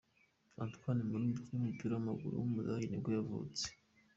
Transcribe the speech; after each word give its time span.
Anton 0.63 0.97
Müller, 0.97 1.11
umukinnyi 1.21 1.51
w’umupira 1.55 1.91
w’amaguru 1.95 2.33
w’umudage 2.37 2.85
nibwo 2.87 3.09
yavutse. 3.17 3.65